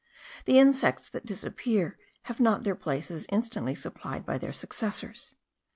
The 0.45 0.57
insects 0.57 1.07
that 1.11 1.27
disappear 1.27 1.99
have 2.23 2.39
not 2.39 2.63
their 2.63 2.73
places 2.73 3.27
instantly 3.29 3.75
supplied 3.75 4.25
by 4.25 4.39
their 4.39 4.49
successors. 4.51 5.35